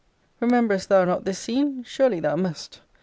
[0.41, 1.83] Rememebrest thou not this scene?
[1.83, 2.81] Surely thou must.